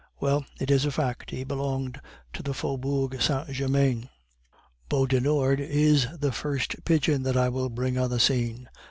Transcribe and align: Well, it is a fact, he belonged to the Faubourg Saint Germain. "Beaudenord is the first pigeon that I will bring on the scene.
Well, 0.19 0.45
it 0.59 0.71
is 0.71 0.83
a 0.85 0.89
fact, 0.89 1.29
he 1.29 1.43
belonged 1.43 2.01
to 2.33 2.41
the 2.41 2.55
Faubourg 2.55 3.21
Saint 3.21 3.49
Germain. 3.51 4.09
"Beaudenord 4.89 5.59
is 5.59 6.07
the 6.17 6.31
first 6.31 6.83
pigeon 6.85 7.21
that 7.21 7.37
I 7.37 7.49
will 7.49 7.69
bring 7.69 7.99
on 7.99 8.09
the 8.09 8.19
scene. 8.19 8.67